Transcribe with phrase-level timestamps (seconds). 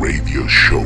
[0.00, 0.84] Radio Show.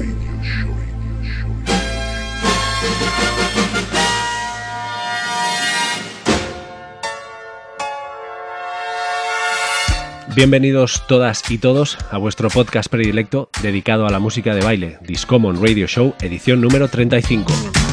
[10.35, 15.59] Bienvenidos todas y todos a vuestro podcast predilecto dedicado a la música de baile, Discommon
[15.63, 17.86] Radio Show, edición número 35.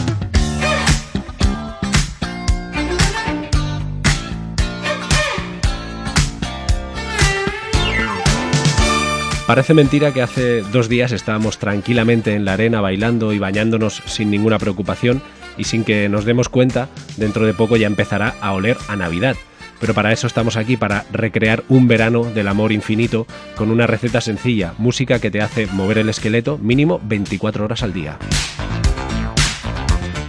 [9.47, 14.31] Parece mentira que hace dos días estábamos tranquilamente en la arena bailando y bañándonos sin
[14.31, 15.21] ninguna preocupación
[15.57, 16.87] y sin que nos demos cuenta,
[17.17, 19.35] dentro de poco ya empezará a oler a Navidad.
[19.81, 23.27] Pero para eso estamos aquí, para recrear un verano del amor infinito
[23.57, 27.91] con una receta sencilla, música que te hace mover el esqueleto mínimo 24 horas al
[27.91, 28.17] día.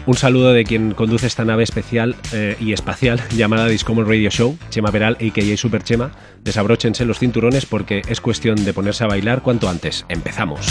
[0.07, 4.59] Un saludo de quien conduce esta nave especial eh, y espacial llamada Discommon Radio Show,
[4.71, 5.57] Chema Peral, a.k.a.
[5.57, 6.13] Super Chema.
[6.43, 10.05] Desabróchense los cinturones porque es cuestión de ponerse a bailar cuanto antes.
[10.09, 10.67] Empezamos.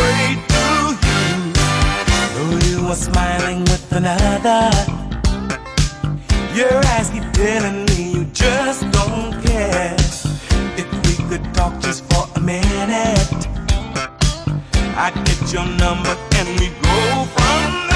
[0.00, 0.57] you
[2.90, 4.70] are smiling with another.
[6.54, 9.94] Your eyes keep telling me you just don't care.
[10.76, 13.46] If we could talk just for a minute,
[14.96, 17.87] I'd get your number and we go from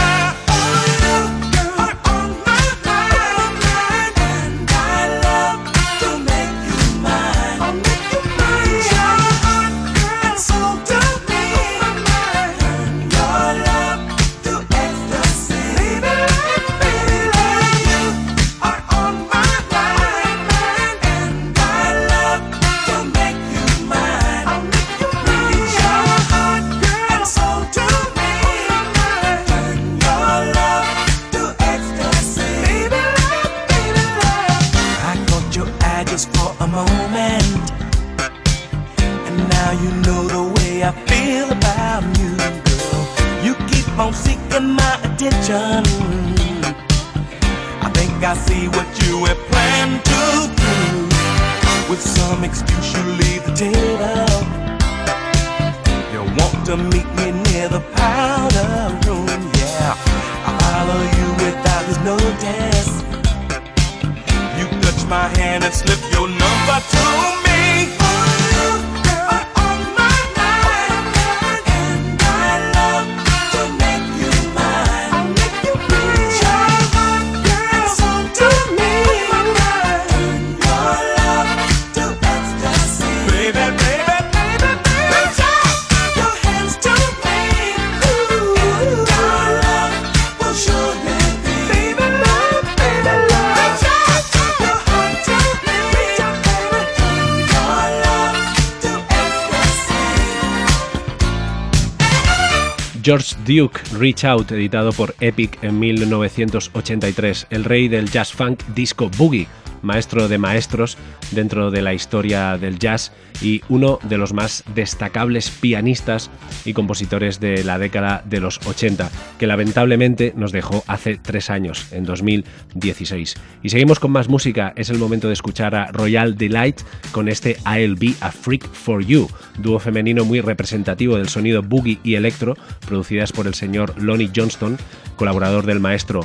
[103.54, 109.46] Duke Reach Out, editado por Epic en 1983, el rey del jazz funk disco boogie
[109.82, 110.96] maestro de maestros
[111.30, 116.30] dentro de la historia del jazz y uno de los más destacables pianistas
[116.64, 121.92] y compositores de la década de los 80, que lamentablemente nos dejó hace tres años,
[121.92, 123.34] en 2016.
[123.62, 127.56] Y seguimos con más música, es el momento de escuchar a Royal Delight con este
[127.66, 129.28] I'll Be a Freak for You,
[129.58, 132.56] dúo femenino muy representativo del sonido boogie y electro,
[132.86, 134.78] producidas por el señor Lonnie Johnston,
[135.16, 136.20] colaborador del maestro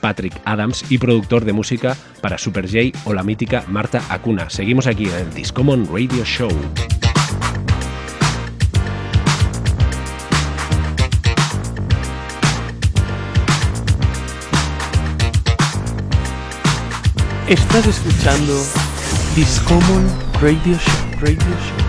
[0.00, 4.50] Patrick Adams y productor de música para Super J o la mítica Marta Acuna.
[4.50, 6.50] Seguimos aquí en el Discommon Radio Show.
[17.50, 18.64] Estás escuchando
[19.34, 20.08] Discommon
[20.40, 21.20] Radio Show.
[21.20, 21.79] Radio Show.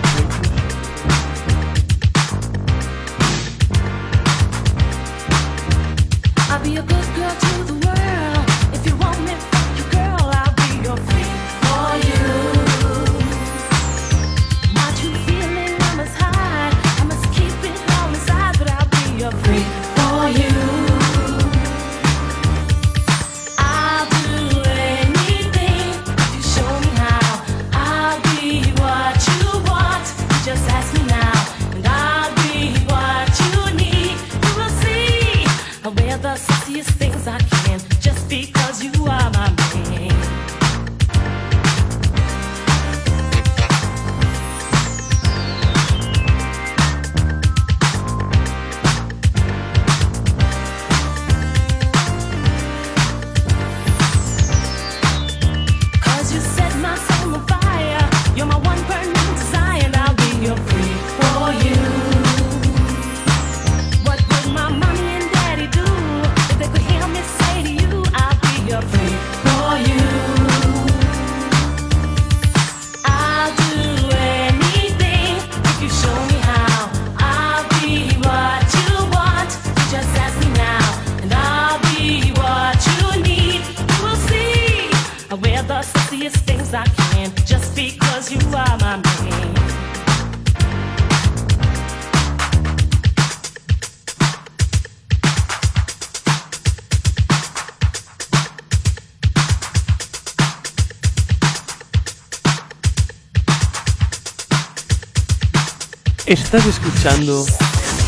[106.32, 107.44] Estás escuchando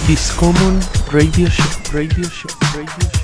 [0.06, 0.80] Discommon
[1.10, 3.23] Radio Show, Radio Show, Radio Show.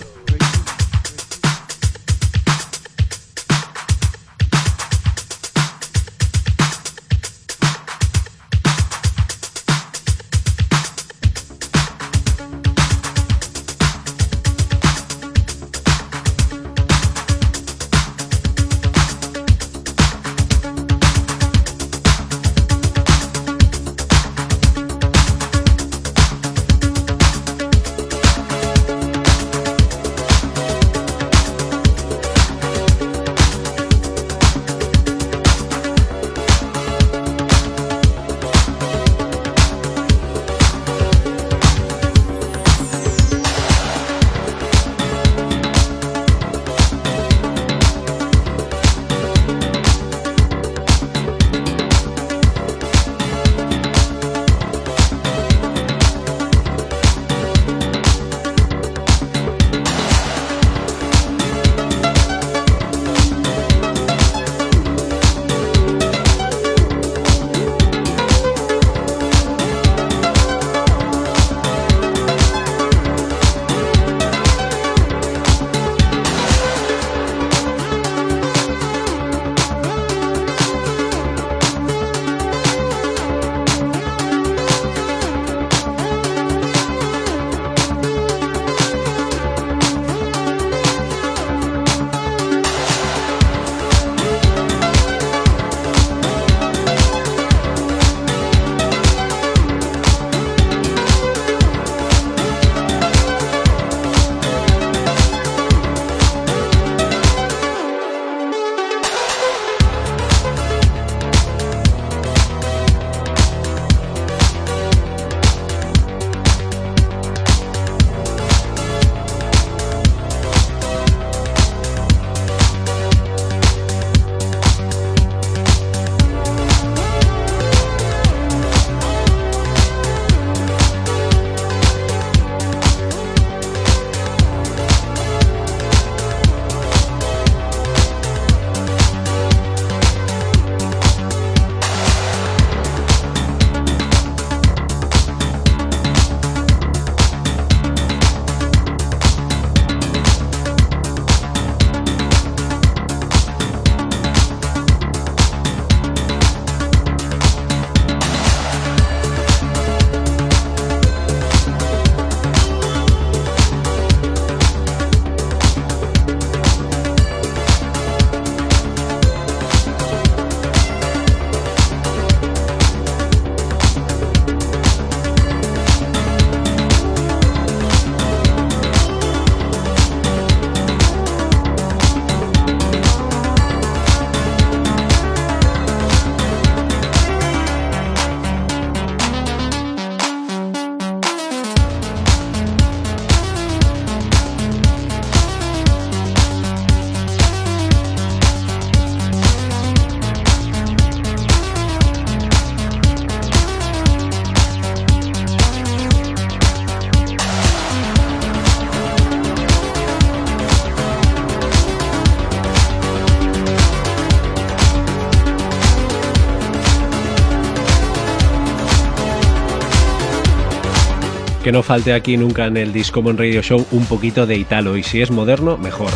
[221.71, 225.05] Que no falte aquí nunca en el Discommon Radio Show un poquito de Italo y
[225.05, 226.11] si es moderno, mejor.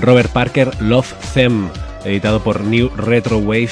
[0.00, 1.68] Robert Parker Love Them,
[2.04, 3.70] editado por New Retro Wave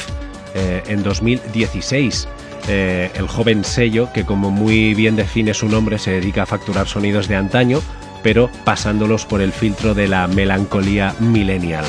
[0.54, 2.28] eh, en 2016.
[2.68, 6.86] Eh, el joven sello que como muy bien define su nombre se dedica a facturar
[6.86, 7.80] sonidos de antaño,
[8.22, 11.84] pero pasándolos por el filtro de la melancolía millennial.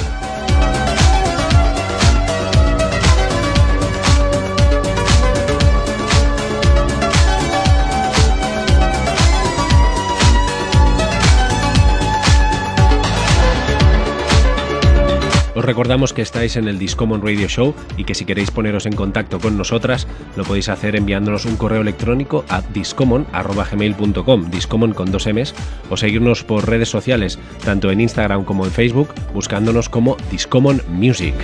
[15.68, 19.40] recordamos que estáis en el Discommon Radio Show y que si queréis poneros en contacto
[19.40, 25.54] con nosotras, lo podéis hacer enviándonos un correo electrónico a discommon.gmail.com, discommon con dos M's,
[25.90, 31.36] o seguirnos por redes sociales, tanto en Instagram como en Facebook, buscándonos como Discommon Music.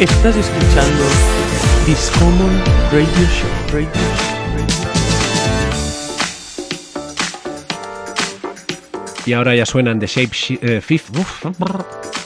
[0.00, 1.04] Estás escuchando
[1.86, 2.50] Discommon
[2.90, 3.48] Radio Show.
[3.72, 4.11] Radio Show.
[9.24, 11.16] Y ahora ya suenan The Shape eh, Fifth.
[11.16, 11.44] Uf,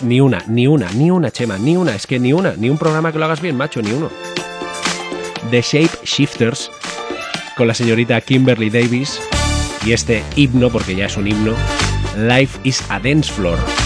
[0.03, 1.95] ni una, ni una, ni una, Chema, ni una.
[1.95, 4.11] Es que ni una, ni un programa que lo hagas bien, macho, ni uno.
[5.51, 6.71] The Shape Shifters
[7.57, 9.21] con la señorita Kimberly Davis
[9.85, 11.55] y este himno, porque ya es un himno,
[12.17, 13.86] Life is a Dance Floor.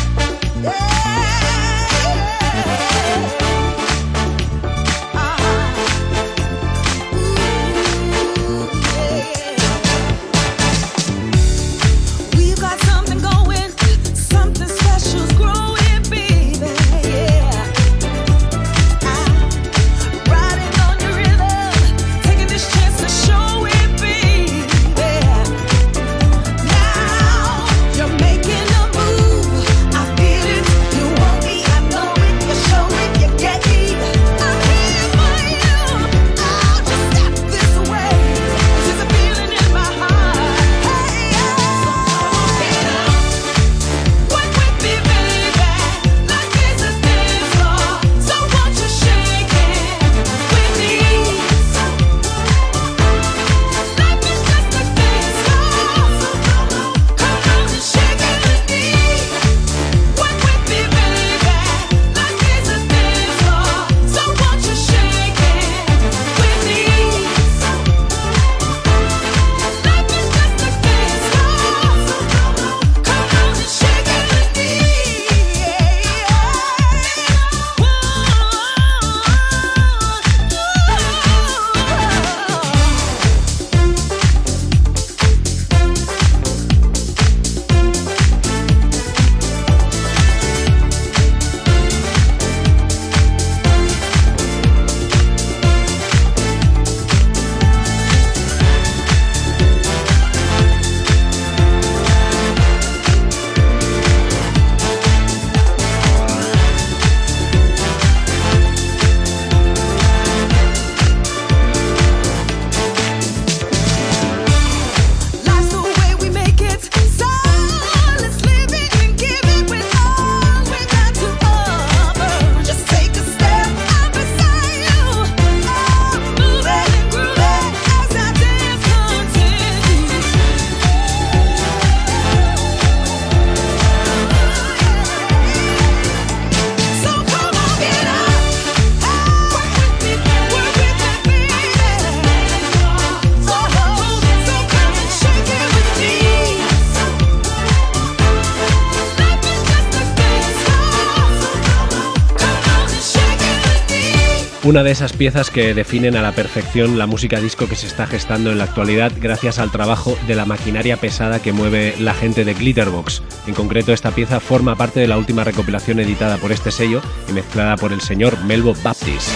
[154.70, 158.06] Una de esas piezas que definen a la perfección la música disco que se está
[158.06, 162.44] gestando en la actualidad gracias al trabajo de la maquinaria pesada que mueve la gente
[162.44, 163.20] de Glitterbox.
[163.48, 167.32] En concreto, esta pieza forma parte de la última recopilación editada por este sello y
[167.32, 169.30] mezclada por el señor Melbo Baptist.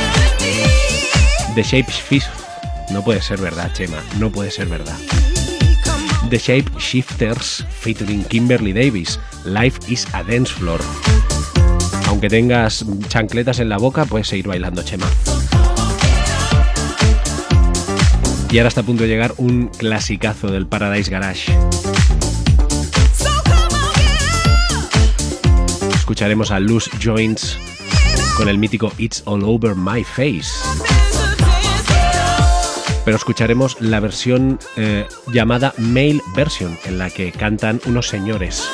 [1.57, 2.29] The Shape Shift.
[2.93, 4.97] No puede ser verdad, Chema, no puede ser verdad.
[6.31, 9.19] The Shape Shifters featuring Kimberly Davis.
[9.45, 10.81] Life is a dance floor.
[12.25, 15.07] Aunque tengas chancletas en la boca, puedes seguir bailando, Chema.
[18.50, 21.52] Y ahora está a punto de llegar un clasicazo del Paradise Garage.
[25.97, 27.59] Escucharemos a Loose Joints
[28.38, 30.49] con el mítico It's All Over My Face.
[33.04, 38.66] Pero escucharemos la versión eh, llamada Male Version, en la que cantan unos señores.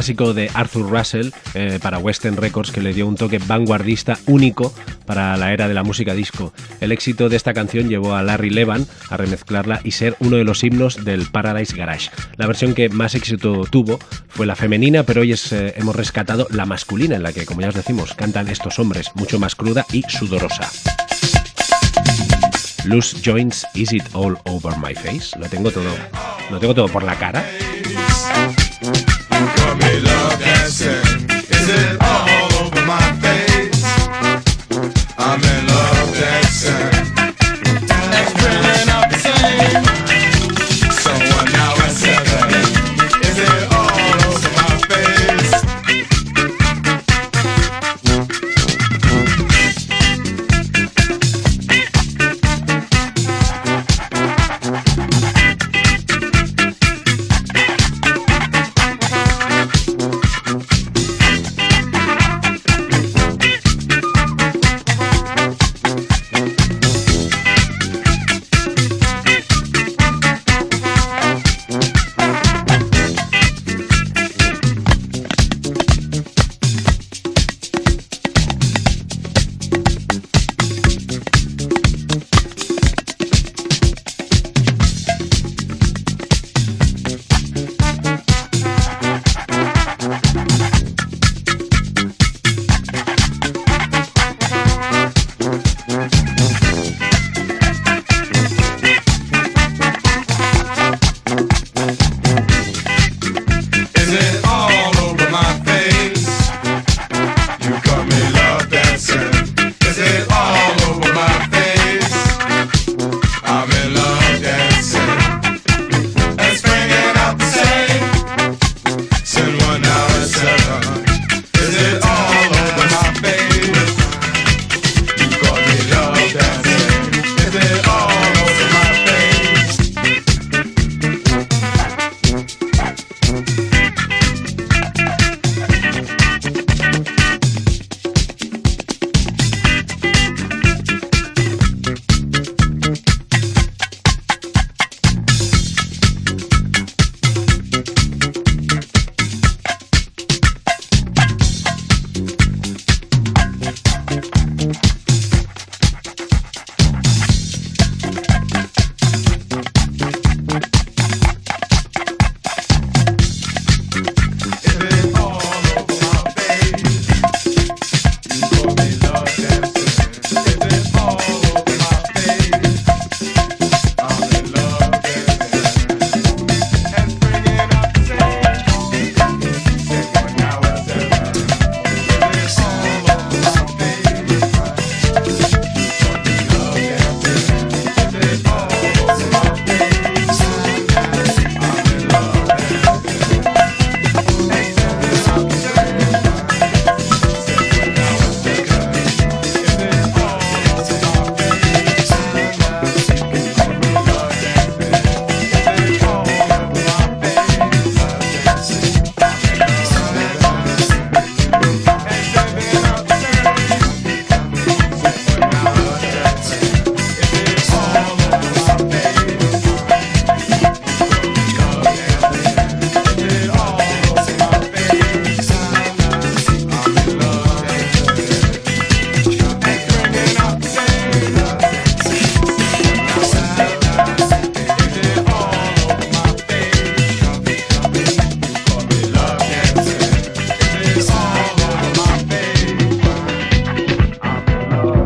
[0.00, 4.72] Clásico de Arthur Russell eh, para Western Records que le dio un toque vanguardista único
[5.04, 6.54] para la era de la música disco.
[6.80, 10.44] El éxito de esta canción llevó a Larry Levan a remezclarla y ser uno de
[10.44, 12.08] los himnos del Paradise Garage.
[12.38, 13.98] La versión que más éxito tuvo
[14.30, 17.60] fue la femenina, pero hoy es, eh, hemos rescatado la masculina, en la que, como
[17.60, 20.70] ya os decimos, cantan estos hombres, mucho más cruda y sudorosa.
[22.86, 25.38] Loose joints, is it all over my face?
[25.38, 25.94] Lo tengo todo,
[26.50, 27.44] lo tengo todo por la cara.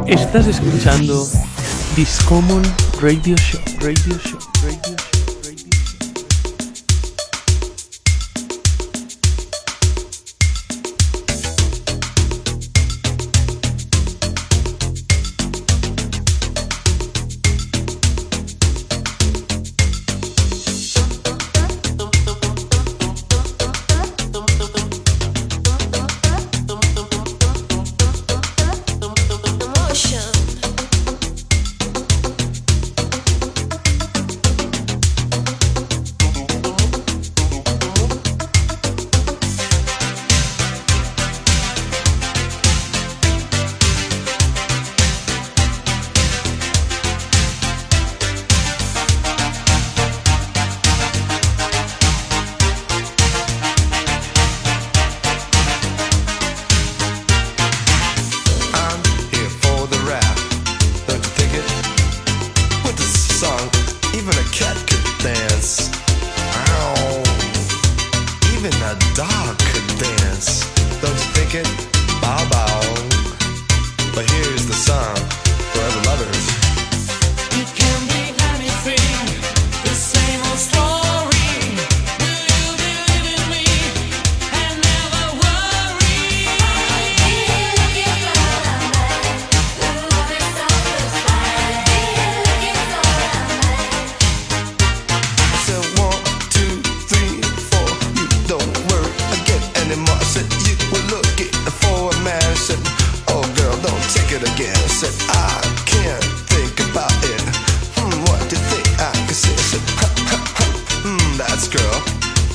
[0.07, 1.27] Estás escuchando
[1.97, 2.63] Discommon
[3.01, 4.39] Radio Show, Radio Show,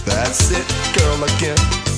[0.09, 0.65] That's it,
[0.97, 1.88] girl, again.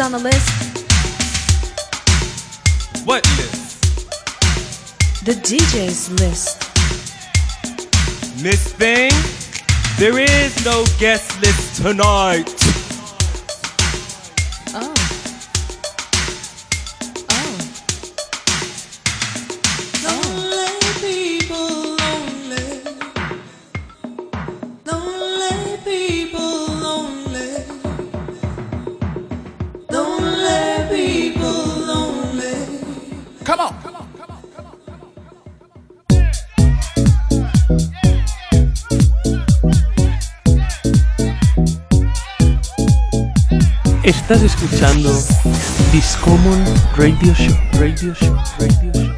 [0.00, 0.78] on the list?
[3.04, 3.80] What list?
[5.24, 6.58] The DJ's list.
[8.42, 9.10] Miss Thing,
[9.98, 12.67] there is no guest list tonight.
[44.30, 45.10] Estás escuchando
[45.90, 46.62] Discommon
[46.98, 49.17] Radio Show, Radio Show, Radio Show.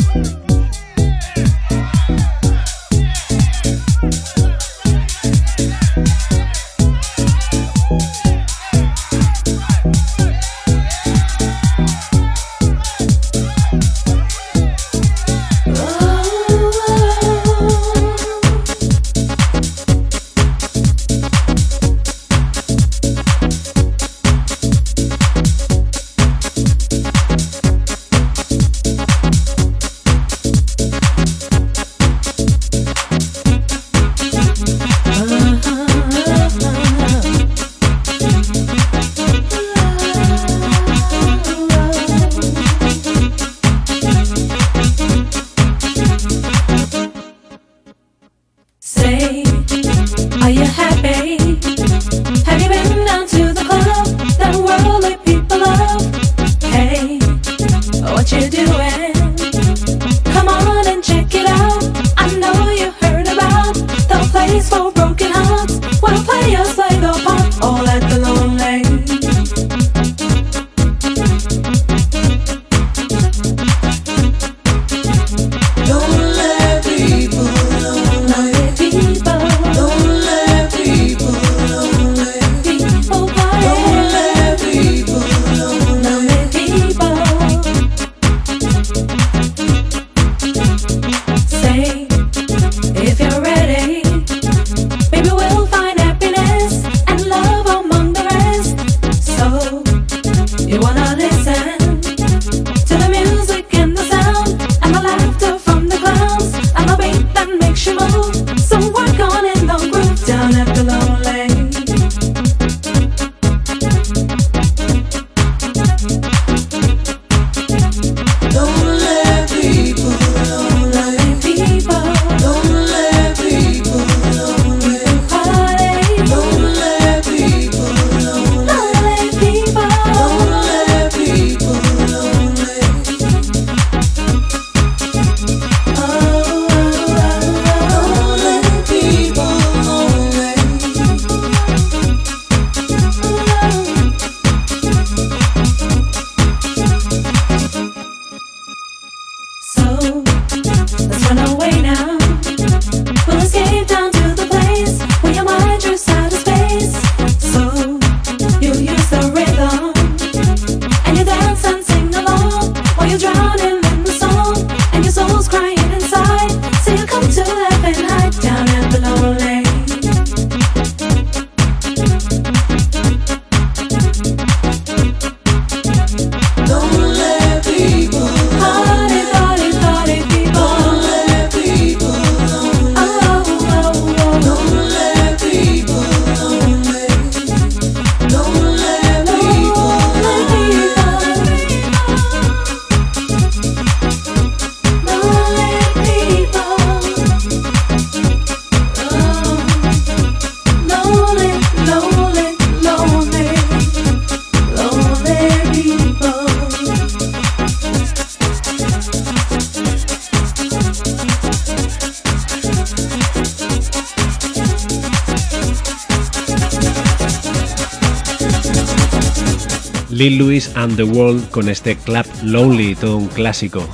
[220.80, 223.86] And the World con este Club Lonely, todo un clásico.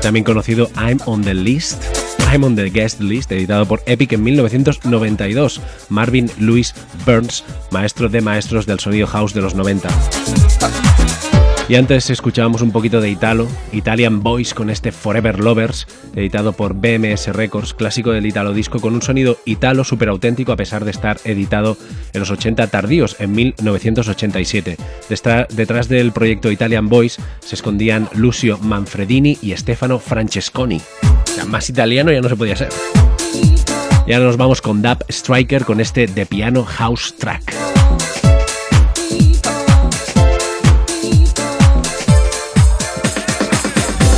[0.00, 1.82] También conocido I'm on the List,
[2.32, 5.60] I'm on the Guest List, editado por Epic en 1992.
[5.90, 9.88] Marvin Louis Burns, maestro de maestros del sonido house de los 90.
[11.68, 16.74] Y antes escuchábamos un poquito de Italo, Italian Boys con este Forever Lovers, editado por
[16.74, 20.92] BMS Records, clásico del Italo disco con un sonido italo súper auténtico a pesar de
[20.92, 21.76] estar editado
[22.12, 24.76] en los 80 tardíos, en 1987.
[25.10, 30.80] Destra- detrás del proyecto Italian Boys se escondían Lucio Manfredini y Stefano Francesconi.
[31.42, 32.68] O más italiano ya no se podía ser.
[34.06, 37.42] Y ahora nos vamos con Dub Striker con este de piano house track.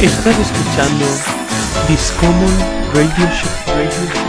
[0.01, 1.05] Estás escuchando
[1.89, 2.49] Discommon
[2.95, 3.75] Radio Show.
[3.75, 4.28] Radio Show.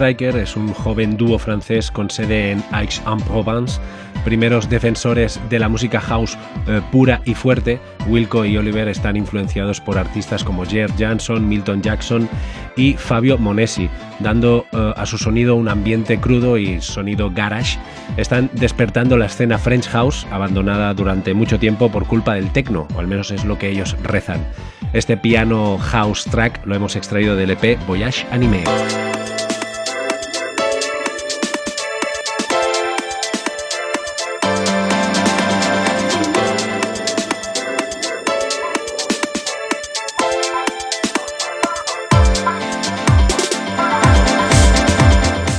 [0.00, 3.78] Striker es un joven dúo francés con sede en Aix-en-Provence,
[4.24, 7.78] primeros defensores de la música house eh, pura y fuerte.
[8.06, 12.30] Wilco y Oliver están influenciados por artistas como Jer Jansson, Milton Jackson
[12.78, 17.78] y Fabio Monesi, dando eh, a su sonido un ambiente crudo y sonido garage.
[18.16, 23.00] Están despertando la escena French House, abandonada durante mucho tiempo por culpa del techno, o
[23.00, 24.46] al menos es lo que ellos rezan.
[24.94, 28.64] Este piano house track lo hemos extraído del EP Voyage Anime.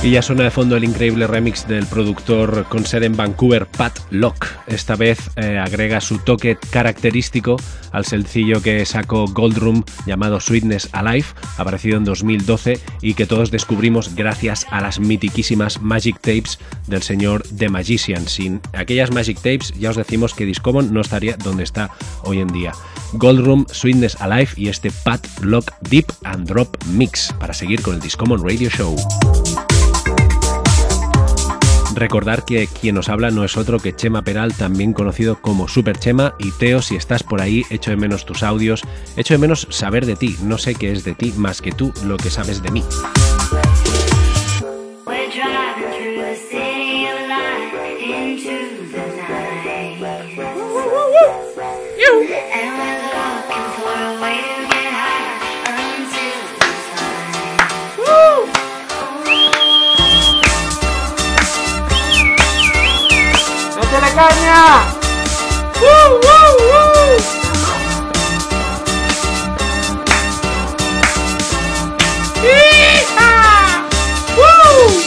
[0.04, 4.00] Y ya suena de fondo el increíble remix del productor con sede en Vancouver, Pat
[4.10, 4.48] Locke.
[4.66, 7.54] Esta vez eh, agrega su toque característico
[7.92, 14.16] al sencillo que sacó Goldroom llamado Sweetness Alive, aparecido en 2012 y que todos descubrimos
[14.16, 18.26] gracias a las mitiquísimas Magic Tapes del señor The Magician.
[18.26, 21.92] Sin aquellas Magic Tapes ya os decimos que Discommon no estaría donde está
[22.24, 22.72] hoy en día.
[23.12, 28.00] Goldroom, Sweetness Alive y este Pat Locke Deep and Drop Mix para seguir con el
[28.00, 28.96] Discommon Radio Show.
[31.94, 35.98] Recordar que quien nos habla no es otro que Chema Peral, también conocido como Super
[35.98, 36.34] Chema.
[36.38, 38.82] Y Teo, si estás por ahí, echo de menos tus audios,
[39.16, 40.36] echo de menos saber de ti.
[40.42, 42.82] No sé qué es de ti más que tú lo que sabes de mí.
[64.28, 64.84] Caña!
[65.80, 67.16] ¡Woo, woo, woo!
[72.44, 73.32] ¡Hija!
[74.36, 75.02] ¡Woo!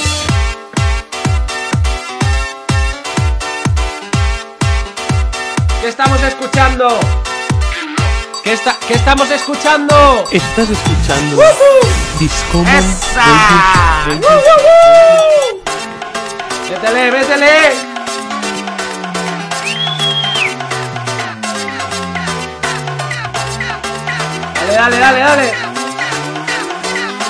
[5.81, 6.99] ¿Qué estamos escuchando?
[8.43, 10.25] ¿Qué, está, ¿Qué estamos escuchando?
[10.31, 11.41] Estás escuchando
[12.77, 13.23] ¡Esa!
[14.07, 15.61] ¡Woo, Radio- woo, woo!
[16.69, 17.94] ¡Métele, métele!
[24.75, 25.53] Dale, dale, dale, dale.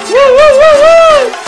[0.09, 1.44] ¡Woo, woo, woo,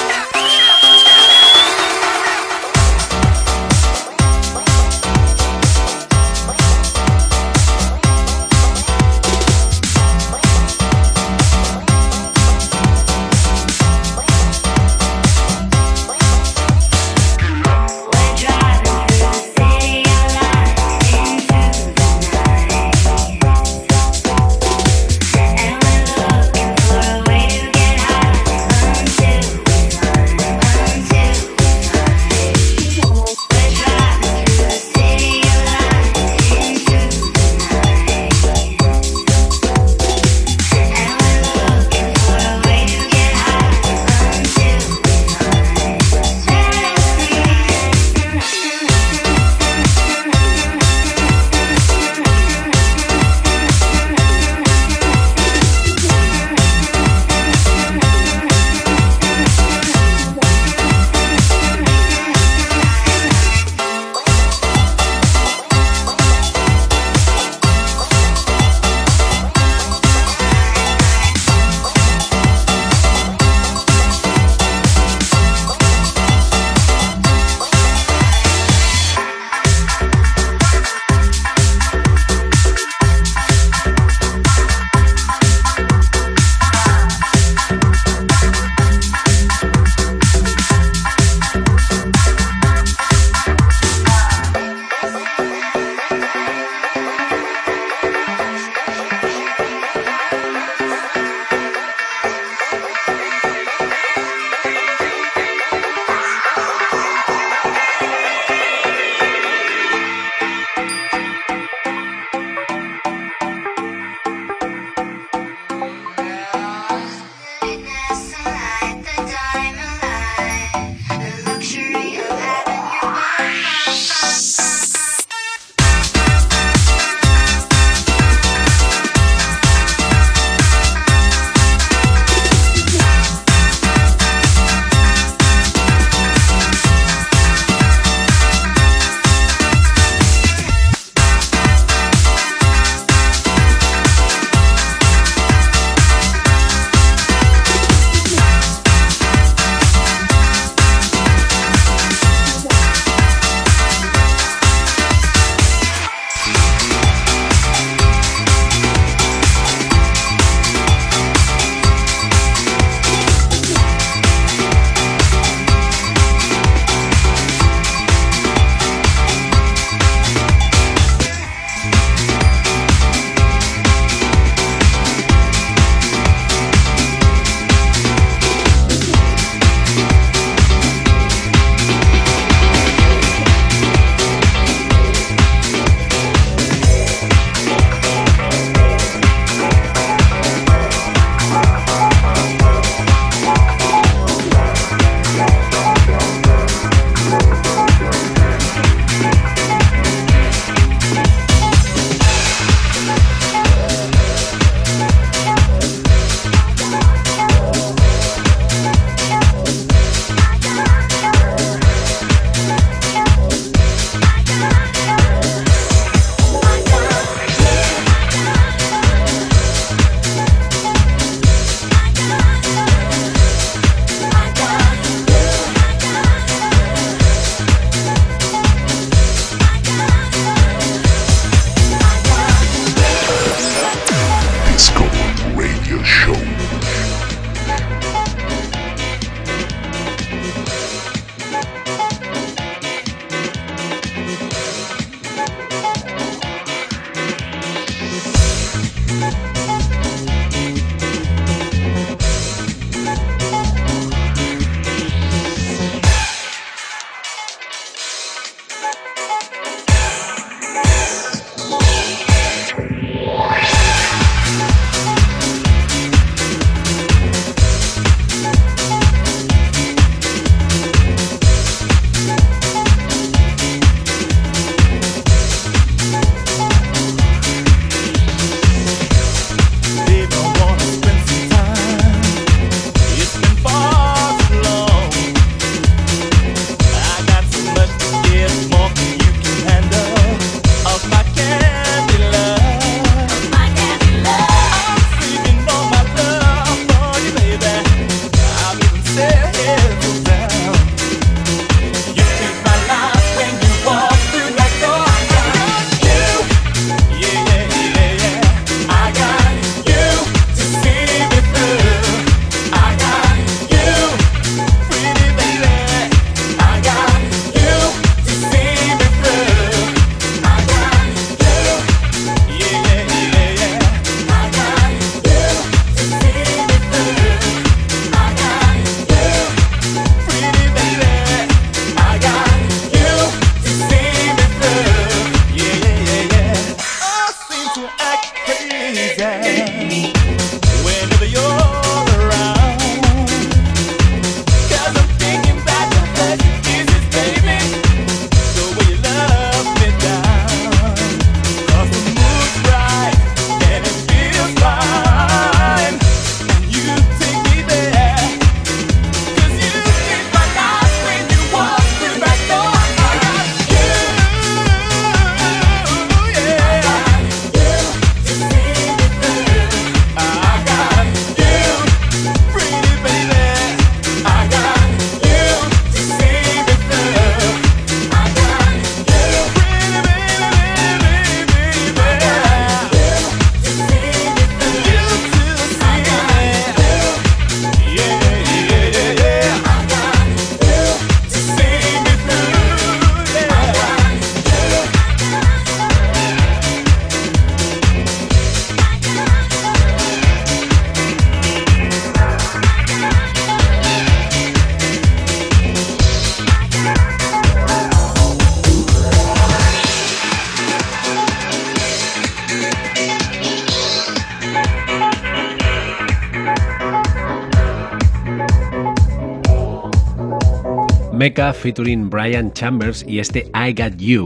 [421.37, 424.25] Featuring Brian Chambers y este I Got You,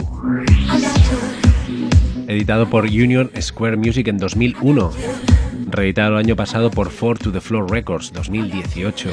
[2.25, 4.91] editado por Union Square Music en 2001,
[5.67, 9.09] reeditado el año pasado por Four to the Floor Records 2018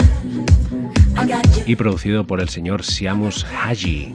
[1.66, 4.14] y producido por el señor Siamus Haji.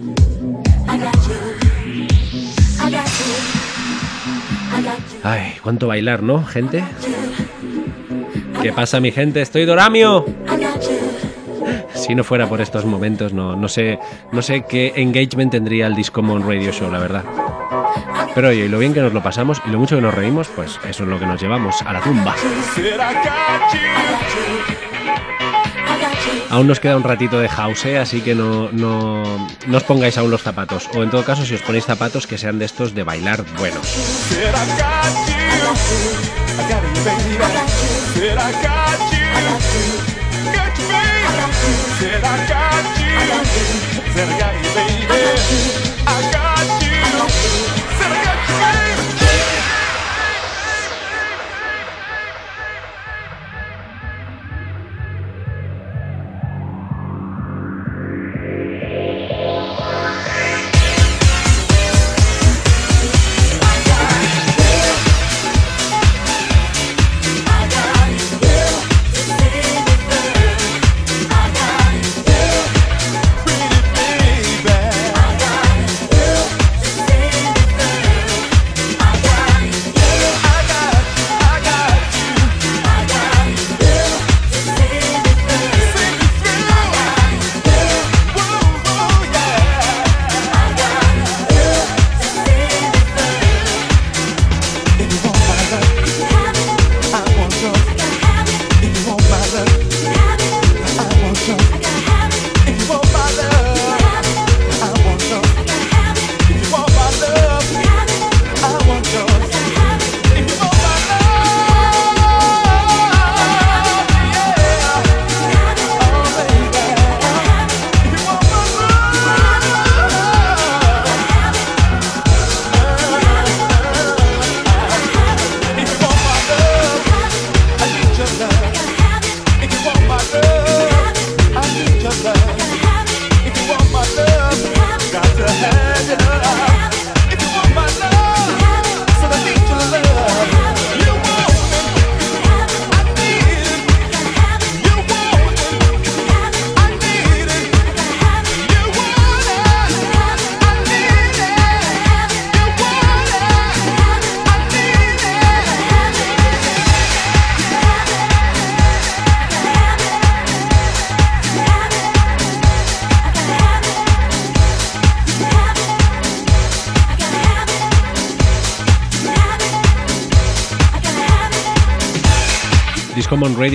[5.24, 6.86] Ay, cuánto bailar, ¿no, gente?
[8.62, 9.42] ¿Qué pasa, mi gente?
[9.42, 10.26] Estoy Doramio.
[12.06, 13.98] Si no fuera por estos momentos, no, no sé,
[14.34, 17.24] no sé qué engagement tendría el Discommon Radio Show, la verdad.
[18.36, 20.50] Pero oye, y lo bien que nos lo pasamos y lo mucho que nos reímos,
[20.54, 22.36] pues eso es lo que nos llevamos a la tumba.
[26.50, 27.98] Aún nos queda un ratito de house, ¿eh?
[27.98, 29.24] así que no, no,
[29.66, 30.90] no os pongáis aún los zapatos.
[30.96, 33.88] O en todo caso, si os ponéis zapatos, que sean de estos de bailar buenos.
[42.34, 44.12] I got you.
[44.12, 45.13] Said I got you, baby.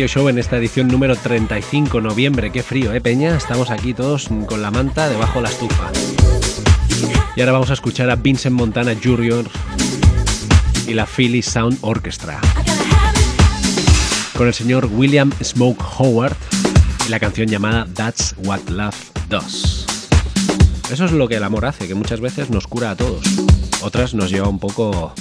[0.08, 2.50] Show en esta edición número 35, noviembre.
[2.50, 3.36] Qué frío, ¿eh, Peña?
[3.36, 5.92] Estamos aquí todos con la manta debajo de la estufa.
[7.36, 9.44] Y ahora vamos a escuchar a Vincent Montana Jr.
[10.86, 12.40] y la Philly Sound Orchestra.
[14.34, 16.36] Con el señor William Smoke Howard
[17.06, 18.96] y la canción llamada That's What Love
[19.28, 19.86] Does.
[20.90, 23.26] Eso es lo que el amor hace, que muchas veces nos cura a todos.
[23.82, 25.12] Otras nos lleva un poco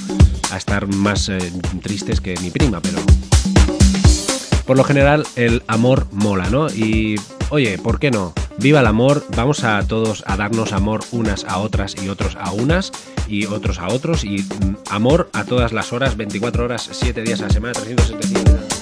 [0.49, 2.99] a estar más eh, tristes que mi prima, pero
[4.67, 6.67] por lo general el amor mola, ¿no?
[6.67, 7.15] Y
[7.49, 8.33] oye, ¿por qué no?
[8.57, 12.51] Viva el amor, vamos a todos a darnos amor unas a otras y otros a
[12.51, 12.91] unas
[13.27, 17.39] y otros a otros y mm, amor a todas las horas, 24 horas, 7 días
[17.41, 18.76] a la semana, 365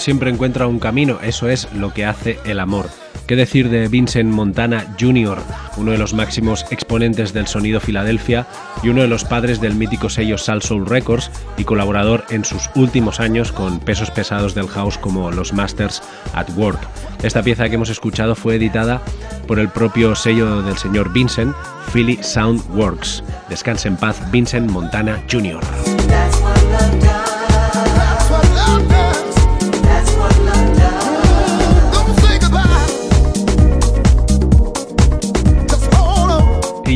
[0.00, 2.88] siempre encuentra un camino, eso es lo que hace el amor.
[3.30, 5.38] ¿Qué decir de Vincent Montana Jr.,
[5.76, 8.48] uno de los máximos exponentes del sonido Filadelfia
[8.82, 12.68] y uno de los padres del mítico sello Sal Soul Records y colaborador en sus
[12.74, 16.02] últimos años con pesos pesados del house como los Masters
[16.34, 16.80] at Work?
[17.22, 19.00] Esta pieza que hemos escuchado fue editada
[19.46, 21.54] por el propio sello del señor Vincent,
[21.92, 23.22] Philly Sound Works.
[23.48, 25.60] Descanse en paz, Vincent Montana Jr.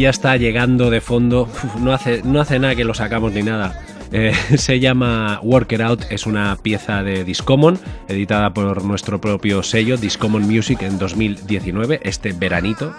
[0.05, 1.45] ya está llegando de fondo.
[1.45, 3.81] Uf, no, hace, no hace nada que lo sacamos ni nada.
[4.13, 9.63] Eh, se llama Work It Out, es una pieza de Discommon, editada por nuestro propio
[9.63, 12.95] sello, Discommon Music, en 2019, este veranito.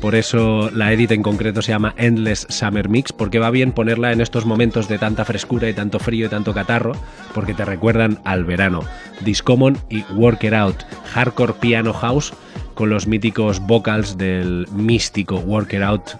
[0.00, 4.12] Por eso la edit en concreto se llama Endless Summer Mix, porque va bien ponerla
[4.12, 6.92] en estos momentos de tanta frescura y tanto frío y tanto catarro,
[7.34, 8.80] porque te recuerdan al verano.
[9.20, 12.32] Discommon y Work It Out, hardcore piano house
[12.78, 16.10] con los míticos vocals del místico Work It Out,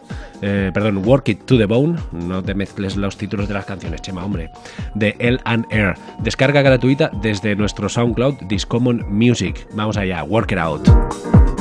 [0.42, 4.02] eh, perdón, Work It to the Bone, no te mezcles los títulos de las canciones,
[4.02, 4.50] chema, hombre,
[4.96, 5.94] de L and Air.
[6.18, 9.68] Descarga gratuita desde nuestro SoundCloud Discommon Music.
[9.74, 11.57] Vamos allá, Work It Out.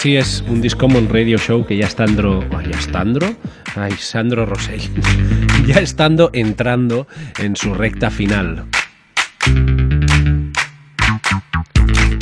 [0.00, 2.42] Así es, un Discommon Radio Show que ya estando...
[2.56, 3.36] Ay, ya estando...
[3.76, 4.80] Ay, Sandro Rosell.
[5.66, 7.06] ya estando entrando
[7.38, 8.64] en su recta final.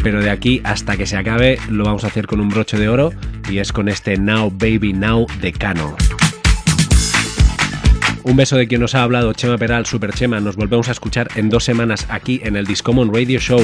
[0.03, 2.89] Pero de aquí hasta que se acabe lo vamos a hacer con un broche de
[2.89, 3.13] oro
[3.49, 5.97] y es con este Now Baby Now de Cano.
[8.25, 10.41] Un beso de quien nos ha hablado, Chema Peral, Super Chema.
[10.41, 13.63] Nos volvemos a escuchar en dos semanas aquí en el Discommon Radio Show.